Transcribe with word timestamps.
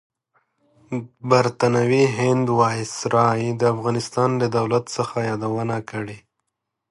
برطانوي 1.29 2.03
هند 2.19 2.45
وایسرای 2.59 3.41
د 3.59 3.61
افغانستان 3.73 4.29
لۀ 4.39 4.47
دولت 4.57 4.83
څخه 4.95 5.17
یادونه 5.29 5.75
کړې. 5.89 6.17